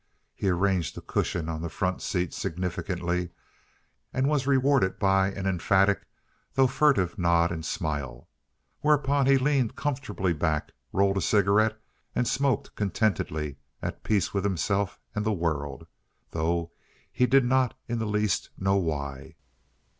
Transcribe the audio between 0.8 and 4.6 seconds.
the cushion on the front seat significantly, and was